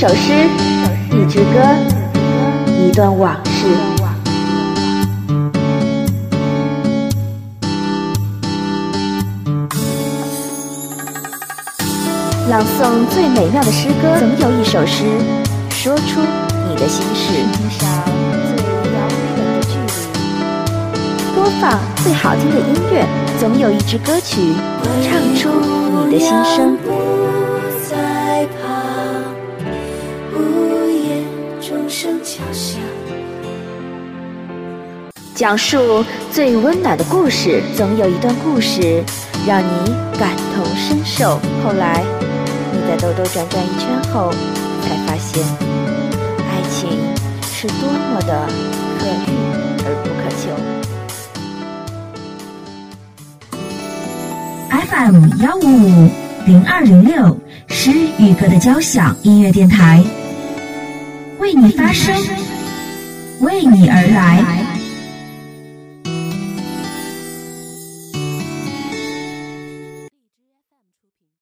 [0.00, 0.32] 首诗，
[1.10, 1.60] 一支歌，
[2.66, 3.66] 一段往事。
[12.48, 15.04] 朗诵最美妙的诗歌，总有一首诗
[15.68, 16.20] 说出
[16.66, 17.34] 你的心事。
[17.34, 18.02] 欣赏
[18.56, 19.00] 最遥
[19.36, 23.06] 远的距离，播放最好听的音乐，
[23.38, 24.54] 总有一支歌曲
[25.02, 25.50] 唱出
[26.06, 26.89] 你的心声。
[31.90, 32.80] 声敲响
[35.34, 39.02] 讲述最温暖的故事，总有一段故事
[39.44, 41.40] 让你感同身受。
[41.64, 42.04] 后来，
[42.72, 44.30] 你在兜兜转转一圈后，
[44.82, 45.42] 才发现，
[46.38, 46.90] 爱情
[47.42, 48.46] 是多么的
[48.98, 49.28] 可遇
[49.84, 50.46] 而不可求。
[54.88, 56.10] FM 幺五五
[56.46, 57.36] 零二零六
[57.66, 60.04] 诗与歌的交响音乐电台，
[61.40, 62.14] 为你发声，
[63.40, 64.69] 为你而来。